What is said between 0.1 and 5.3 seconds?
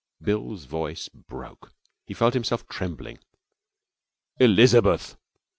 Bill's voice broke. He felt himself trembling. 'Elizabeth!'